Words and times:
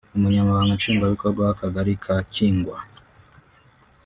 Umunyamabanga 0.17 0.77
Nshingwabikorwa 0.77 1.39
w’Akagali 1.47 1.93
ka 2.03 2.15
Kingwa 2.33 2.77